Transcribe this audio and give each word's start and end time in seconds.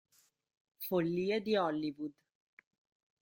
Follie 0.79 1.41
di 1.43 1.53
Hollywood 1.55 2.13